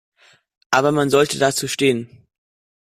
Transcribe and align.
Aber 0.71 0.91
man 0.91 1.11
sollte 1.11 1.37
dazu 1.37 1.67
stehen. 1.67 2.25